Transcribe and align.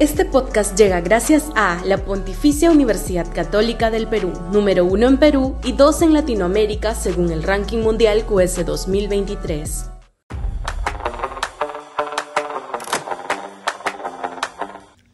Este 0.00 0.24
podcast 0.24 0.78
llega 0.78 1.00
gracias 1.00 1.50
a 1.56 1.82
la 1.84 1.98
Pontificia 1.98 2.70
Universidad 2.70 3.26
Católica 3.34 3.90
del 3.90 4.06
Perú, 4.06 4.32
número 4.52 4.84
uno 4.84 5.08
en 5.08 5.16
Perú 5.16 5.56
y 5.64 5.72
dos 5.72 6.02
en 6.02 6.12
Latinoamérica 6.12 6.94
según 6.94 7.32
el 7.32 7.42
ranking 7.42 7.78
mundial 7.78 8.22
QS 8.24 8.64
2023. 8.64 9.90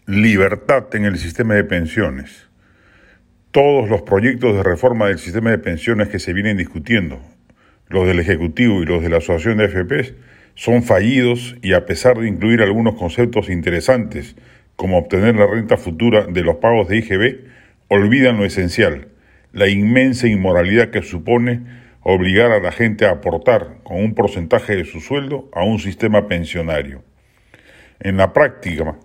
Libertad 0.04 0.94
en 0.94 1.06
el 1.06 1.16
sistema 1.16 1.54
de 1.54 1.64
pensiones. 1.64 2.46
Todos 3.52 3.88
los 3.88 4.02
proyectos 4.02 4.54
de 4.54 4.62
reforma 4.62 5.06
del 5.06 5.18
sistema 5.18 5.48
de 5.48 5.56
pensiones 5.56 6.10
que 6.10 6.18
se 6.18 6.34
vienen 6.34 6.58
discutiendo, 6.58 7.20
los 7.88 8.06
del 8.06 8.20
Ejecutivo 8.20 8.82
y 8.82 8.84
los 8.84 9.02
de 9.02 9.08
la 9.08 9.16
Asociación 9.16 9.56
de 9.56 9.68
FPs, 9.68 10.12
son 10.56 10.82
fallidos 10.82 11.56
y 11.62 11.72
a 11.72 11.86
pesar 11.86 12.18
de 12.18 12.28
incluir 12.28 12.60
algunos 12.60 12.96
conceptos 12.96 13.48
interesantes, 13.48 14.36
como 14.76 14.98
obtener 14.98 15.36
la 15.36 15.46
renta 15.46 15.76
futura 15.76 16.26
de 16.26 16.42
los 16.42 16.56
pagos 16.56 16.88
de 16.88 16.98
IGB, 16.98 17.44
olvidan 17.88 18.38
lo 18.38 18.44
esencial, 18.44 19.08
la 19.52 19.68
inmensa 19.68 20.26
inmoralidad 20.26 20.90
que 20.90 21.02
supone 21.02 21.62
obligar 22.02 22.52
a 22.52 22.60
la 22.60 22.72
gente 22.72 23.06
a 23.06 23.12
aportar 23.12 23.78
con 23.82 23.98
un 23.98 24.14
porcentaje 24.14 24.76
de 24.76 24.84
su 24.84 25.00
sueldo 25.00 25.48
a 25.52 25.64
un 25.64 25.78
sistema 25.78 26.28
pensionario. 26.28 27.02
En 28.00 28.16
la 28.16 28.32
práctica, 28.32 28.96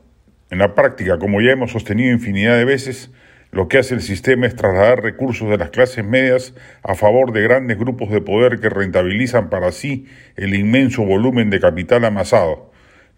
en 0.49 0.57
la 0.57 0.75
práctica, 0.75 1.17
como 1.17 1.41
ya 1.41 1.51
hemos 1.51 1.71
sostenido 1.71 2.11
infinidad 2.11 2.57
de 2.57 2.65
veces, 2.65 3.11
lo 3.51 3.67
que 3.67 3.79
hace 3.79 3.95
el 3.95 4.01
sistema 4.01 4.45
es 4.45 4.55
trasladar 4.55 5.01
recursos 5.01 5.49
de 5.49 5.57
las 5.57 5.69
clases 5.69 6.05
medias 6.05 6.53
a 6.83 6.93
favor 6.93 7.31
de 7.31 7.41
grandes 7.41 7.79
grupos 7.79 8.09
de 8.11 8.21
poder 8.21 8.59
que 8.59 8.69
rentabilizan 8.69 9.49
para 9.49 9.71
sí 9.71 10.05
el 10.35 10.53
inmenso 10.53 11.03
volumen 11.03 11.49
de 11.49 11.59
capital 11.59 12.05
amasado, 12.05 12.68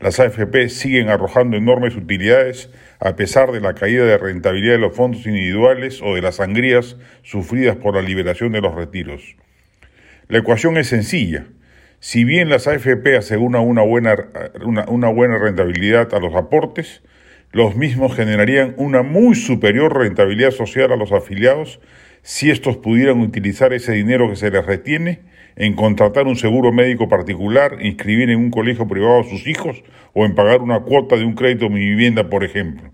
las 0.01 0.19
AFP 0.19 0.69
siguen 0.69 1.09
arrojando 1.09 1.57
enormes 1.57 1.95
utilidades 1.95 2.69
a 2.99 3.15
pesar 3.15 3.51
de 3.51 3.61
la 3.61 3.75
caída 3.75 4.03
de 4.03 4.17
rentabilidad 4.17 4.73
de 4.73 4.79
los 4.79 4.95
fondos 4.95 5.25
individuales 5.27 6.01
o 6.01 6.15
de 6.15 6.21
las 6.21 6.35
sangrías 6.35 6.97
sufridas 7.21 7.75
por 7.75 7.95
la 7.95 8.01
liberación 8.01 8.51
de 8.51 8.61
los 8.61 8.73
retiros. 8.73 9.35
La 10.27 10.39
ecuación 10.39 10.77
es 10.77 10.87
sencilla. 10.87 11.45
Si 11.99 12.23
bien 12.23 12.49
las 12.49 12.67
AFP 12.67 13.15
aseguran 13.15 13.61
una 13.61 13.83
buena, 13.83 14.15
una, 14.65 14.85
una 14.87 15.09
buena 15.09 15.37
rentabilidad 15.37 16.13
a 16.15 16.19
los 16.19 16.33
aportes, 16.33 17.03
los 17.51 17.75
mismos 17.75 18.15
generarían 18.15 18.73
una 18.77 19.03
muy 19.03 19.35
superior 19.35 19.95
rentabilidad 19.95 20.51
social 20.51 20.91
a 20.91 20.95
los 20.95 21.11
afiliados 21.11 21.79
si 22.23 22.49
estos 22.49 22.77
pudieran 22.77 23.19
utilizar 23.19 23.73
ese 23.73 23.91
dinero 23.91 24.29
que 24.29 24.35
se 24.35 24.49
les 24.49 24.65
retiene 24.65 25.30
en 25.55 25.73
contratar 25.73 26.27
un 26.27 26.35
seguro 26.35 26.71
médico 26.71 27.09
particular, 27.09 27.77
inscribir 27.81 28.29
en 28.29 28.39
un 28.39 28.51
colegio 28.51 28.87
privado 28.87 29.19
a 29.21 29.23
sus 29.23 29.47
hijos 29.47 29.83
o 30.13 30.25
en 30.25 30.35
pagar 30.35 30.61
una 30.61 30.81
cuota 30.81 31.17
de 31.17 31.25
un 31.25 31.33
crédito 31.33 31.69
mi 31.69 31.79
vivienda, 31.79 32.29
por 32.29 32.43
ejemplo. 32.43 32.91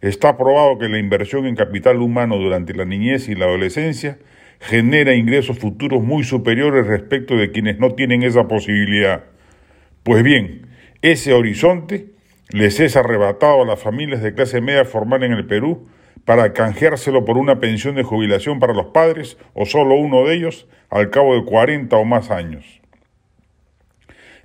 Está 0.00 0.36
probado 0.36 0.78
que 0.78 0.88
la 0.88 0.98
inversión 0.98 1.46
en 1.46 1.56
capital 1.56 2.02
humano 2.02 2.36
durante 2.36 2.74
la 2.74 2.84
niñez 2.84 3.28
y 3.28 3.34
la 3.34 3.46
adolescencia 3.46 4.18
genera 4.60 5.14
ingresos 5.14 5.58
futuros 5.58 6.02
muy 6.02 6.24
superiores 6.24 6.86
respecto 6.86 7.36
de 7.36 7.50
quienes 7.50 7.78
no 7.78 7.94
tienen 7.94 8.22
esa 8.22 8.46
posibilidad. 8.46 9.24
Pues 10.02 10.22
bien, 10.22 10.66
ese 11.02 11.32
horizonte 11.32 12.06
les 12.50 12.80
es 12.80 12.96
arrebatado 12.96 13.62
a 13.62 13.66
las 13.66 13.80
familias 13.80 14.22
de 14.22 14.34
clase 14.34 14.60
media 14.60 14.84
formal 14.84 15.22
en 15.22 15.32
el 15.32 15.46
Perú 15.46 15.88
para 16.24 16.52
canjeárselo 16.52 17.24
por 17.24 17.38
una 17.38 17.60
pensión 17.60 17.94
de 17.94 18.02
jubilación 18.02 18.58
para 18.58 18.72
los 18.72 18.86
padres 18.86 19.36
o 19.52 19.66
solo 19.66 19.94
uno 19.96 20.24
de 20.26 20.34
ellos 20.34 20.68
al 20.90 21.10
cabo 21.10 21.34
de 21.34 21.44
40 21.44 21.96
o 21.96 22.04
más 22.04 22.30
años. 22.30 22.80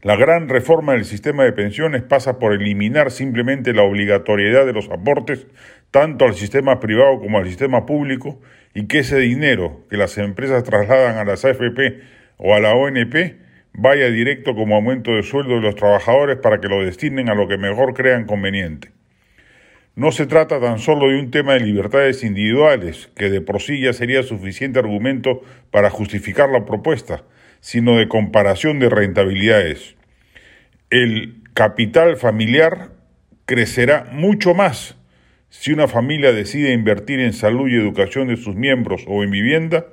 La 0.01 0.15
gran 0.15 0.47
reforma 0.47 0.93
del 0.93 1.03
sistema 1.03 1.43
de 1.43 1.51
pensiones 1.51 2.03
pasa 2.03 2.39
por 2.39 2.53
eliminar 2.53 3.11
simplemente 3.11 3.73
la 3.73 3.83
obligatoriedad 3.83 4.65
de 4.65 4.71
los 4.71 4.89
aportes 4.89 5.47
tanto 5.91 6.25
al 6.25 6.35
sistema 6.35 6.79
privado 6.79 7.19
como 7.19 7.37
al 7.37 7.47
sistema 7.47 7.85
público 7.85 8.39
y 8.73 8.87
que 8.87 8.99
ese 8.99 9.17
dinero 9.17 9.81
que 9.89 9.97
las 9.97 10.17
empresas 10.17 10.63
trasladan 10.63 11.17
a 11.17 11.25
las 11.25 11.43
AFP 11.43 11.99
o 12.37 12.55
a 12.55 12.59
la 12.61 12.73
ONP 12.75 13.39
vaya 13.73 14.09
directo 14.09 14.55
como 14.55 14.75
aumento 14.75 15.11
de 15.11 15.23
sueldo 15.23 15.55
de 15.55 15.61
los 15.61 15.75
trabajadores 15.75 16.37
para 16.37 16.61
que 16.61 16.69
lo 16.69 16.83
destinen 16.83 17.29
a 17.29 17.35
lo 17.35 17.47
que 17.47 17.57
mejor 17.57 17.93
crean 17.93 18.25
conveniente. 18.25 18.91
No 19.99 20.13
se 20.13 20.27
trata 20.27 20.61
tan 20.61 20.79
solo 20.79 21.09
de 21.09 21.19
un 21.19 21.29
tema 21.29 21.55
de 21.55 21.59
libertades 21.59 22.23
individuales, 22.23 23.09
que 23.17 23.29
de 23.29 23.41
por 23.41 23.61
sí 23.61 23.81
ya 23.81 23.91
sería 23.91 24.23
suficiente 24.23 24.79
argumento 24.79 25.41
para 25.71 25.89
justificar 25.89 26.49
la 26.49 26.63
propuesta, 26.63 27.25
sino 27.59 27.97
de 27.97 28.07
comparación 28.07 28.79
de 28.79 28.89
rentabilidades. 28.89 29.97
El 30.89 31.43
capital 31.53 32.15
familiar 32.15 32.91
crecerá 33.43 34.07
mucho 34.13 34.53
más 34.53 34.95
si 35.49 35.73
una 35.73 35.89
familia 35.89 36.31
decide 36.31 36.71
invertir 36.71 37.19
en 37.19 37.33
salud 37.33 37.67
y 37.67 37.75
educación 37.75 38.29
de 38.29 38.37
sus 38.37 38.55
miembros 38.55 39.03
o 39.05 39.21
en 39.21 39.31
vivienda 39.31 39.85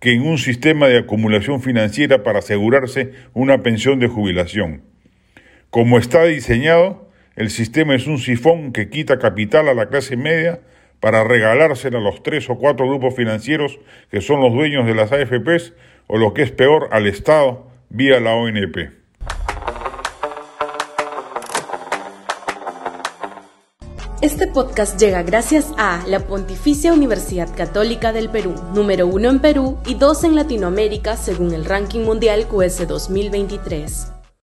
que 0.00 0.14
en 0.14 0.22
un 0.22 0.38
sistema 0.38 0.88
de 0.88 1.00
acumulación 1.00 1.60
financiera 1.60 2.22
para 2.22 2.38
asegurarse 2.38 3.12
una 3.34 3.62
pensión 3.62 3.98
de 3.98 4.08
jubilación. 4.08 4.80
Como 5.68 5.98
está 5.98 6.24
diseñado, 6.24 7.03
el 7.36 7.50
sistema 7.50 7.94
es 7.94 8.06
un 8.06 8.18
sifón 8.18 8.72
que 8.72 8.88
quita 8.88 9.18
capital 9.18 9.68
a 9.68 9.74
la 9.74 9.88
clase 9.88 10.16
media 10.16 10.60
para 11.00 11.24
regalársela 11.24 11.98
a 11.98 12.00
los 12.00 12.22
tres 12.22 12.48
o 12.48 12.56
cuatro 12.56 12.86
grupos 12.88 13.14
financieros 13.14 13.78
que 14.10 14.20
son 14.20 14.40
los 14.40 14.52
dueños 14.52 14.86
de 14.86 14.94
las 14.94 15.12
AFPs 15.12 15.72
o 16.06 16.16
lo 16.16 16.32
que 16.32 16.42
es 16.42 16.52
peor 16.52 16.88
al 16.92 17.06
Estado 17.06 17.66
vía 17.90 18.20
la 18.20 18.34
ONP. 18.34 19.04
Este 24.20 24.46
podcast 24.46 24.98
llega 24.98 25.22
gracias 25.22 25.74
a 25.76 26.02
la 26.06 26.20
Pontificia 26.20 26.94
Universidad 26.94 27.54
Católica 27.54 28.12
del 28.12 28.30
Perú, 28.30 28.54
número 28.74 29.06
uno 29.06 29.28
en 29.28 29.40
Perú 29.40 29.78
y 29.84 29.96
dos 29.96 30.24
en 30.24 30.34
Latinoamérica 30.34 31.16
según 31.16 31.52
el 31.52 31.66
ranking 31.66 32.00
mundial 32.00 32.46
QS 32.48 32.88
2023. 32.88 34.13